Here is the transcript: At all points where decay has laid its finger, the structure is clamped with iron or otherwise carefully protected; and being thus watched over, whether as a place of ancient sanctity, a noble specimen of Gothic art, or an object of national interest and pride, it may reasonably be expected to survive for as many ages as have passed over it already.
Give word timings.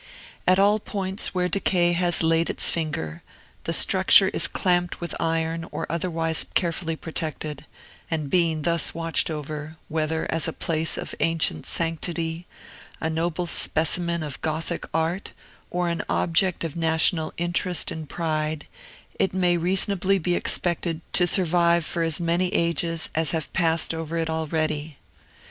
At 0.47 0.57
all 0.57 0.79
points 0.79 1.31
where 1.35 1.47
decay 1.47 1.93
has 1.93 2.23
laid 2.23 2.49
its 2.49 2.71
finger, 2.71 3.21
the 3.65 3.71
structure 3.71 4.29
is 4.29 4.47
clamped 4.47 4.99
with 4.99 5.13
iron 5.19 5.67
or 5.71 5.85
otherwise 5.91 6.43
carefully 6.55 6.95
protected; 6.95 7.67
and 8.09 8.27
being 8.27 8.63
thus 8.63 8.95
watched 8.95 9.29
over, 9.29 9.75
whether 9.89 10.25
as 10.33 10.47
a 10.47 10.53
place 10.53 10.97
of 10.97 11.13
ancient 11.19 11.67
sanctity, 11.67 12.47
a 12.99 13.11
noble 13.11 13.45
specimen 13.45 14.23
of 14.23 14.41
Gothic 14.41 14.87
art, 14.91 15.33
or 15.69 15.87
an 15.87 16.01
object 16.09 16.63
of 16.63 16.75
national 16.75 17.31
interest 17.37 17.91
and 17.91 18.09
pride, 18.09 18.65
it 19.19 19.35
may 19.35 19.55
reasonably 19.55 20.17
be 20.17 20.33
expected 20.33 21.01
to 21.13 21.27
survive 21.27 21.85
for 21.85 22.01
as 22.01 22.19
many 22.19 22.51
ages 22.55 23.11
as 23.13 23.29
have 23.37 23.53
passed 23.53 23.93
over 23.93 24.17
it 24.17 24.31
already. 24.31 24.97